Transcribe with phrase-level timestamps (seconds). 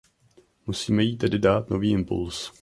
[0.67, 2.51] Musíme jí tedy dát nový impuls.